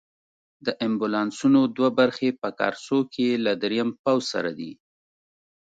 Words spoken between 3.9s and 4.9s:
پوځ سره دي.